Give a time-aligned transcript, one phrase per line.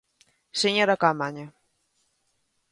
[0.61, 1.47] Señora Caamaño.